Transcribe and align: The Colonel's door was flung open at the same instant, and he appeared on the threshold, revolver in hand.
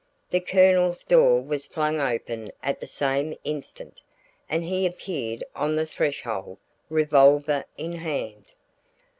The 0.31 0.39
Colonel's 0.39 1.03
door 1.05 1.41
was 1.43 1.67
flung 1.67 1.99
open 2.01 2.49
at 2.63 2.79
the 2.79 2.87
same 2.87 3.35
instant, 3.43 4.01
and 4.49 4.63
he 4.63 4.87
appeared 4.87 5.43
on 5.55 5.75
the 5.75 5.85
threshold, 5.85 6.57
revolver 6.89 7.65
in 7.77 7.93
hand. 7.93 8.45